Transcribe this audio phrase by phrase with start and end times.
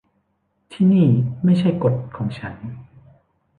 [0.71, 1.07] ที่นี่
[1.43, 2.55] ไม่ใช่กฎของฉัน